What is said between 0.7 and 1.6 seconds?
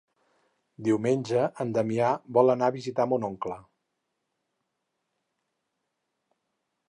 Diumenge